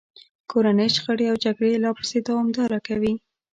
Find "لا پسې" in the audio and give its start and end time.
1.83-2.17